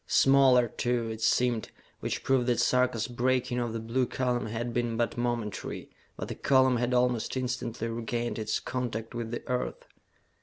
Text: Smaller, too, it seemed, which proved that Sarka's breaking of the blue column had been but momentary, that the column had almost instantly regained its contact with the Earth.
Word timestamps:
Smaller, 0.07 0.67
too, 0.67 1.09
it 1.09 1.21
seemed, 1.21 1.69
which 1.99 2.23
proved 2.23 2.47
that 2.47 2.59
Sarka's 2.59 3.07
breaking 3.07 3.59
of 3.59 3.71
the 3.71 3.79
blue 3.79 4.07
column 4.07 4.47
had 4.47 4.73
been 4.73 4.97
but 4.97 5.15
momentary, 5.15 5.91
that 6.17 6.27
the 6.27 6.33
column 6.33 6.77
had 6.77 6.91
almost 6.95 7.37
instantly 7.37 7.87
regained 7.87 8.39
its 8.39 8.59
contact 8.59 9.13
with 9.13 9.29
the 9.29 9.47
Earth. 9.47 9.85